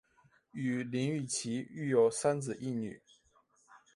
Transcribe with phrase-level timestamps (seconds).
[0.49, 3.03] 与林堉琪育有三子一女。